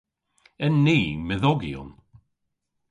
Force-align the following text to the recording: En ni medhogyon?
En 0.65 0.73
ni 0.85 0.99
medhogyon? 1.27 1.89